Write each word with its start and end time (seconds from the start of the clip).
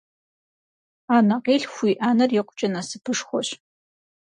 Анэкъилъху 1.15 1.81
уиӏэныр 1.85 2.31
икъукӏэ 2.39 2.67
насыпышхуэщ! 2.73 3.49